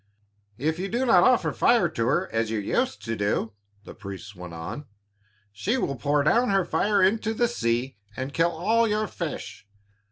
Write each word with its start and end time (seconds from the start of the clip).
"If 0.57 0.79
you 0.79 0.89
do 0.89 1.05
not 1.05 1.21
offer 1.23 1.53
fire 1.53 1.87
to 1.89 2.07
her, 2.07 2.27
as 2.31 2.49
you 2.49 2.57
used 2.57 3.05
to 3.05 3.15
do," 3.15 3.53
the 3.83 3.93
priests 3.93 4.35
went 4.35 4.55
on, 4.55 4.87
"she 5.51 5.77
will 5.77 5.95
pour 5.95 6.23
down 6.23 6.49
her 6.49 6.65
fire 6.65 7.03
into 7.03 7.35
the 7.35 7.47
sea 7.47 7.97
and 8.17 8.33
kill 8.33 8.49
all 8.49 8.87
your 8.87 9.05
fish. 9.05 9.67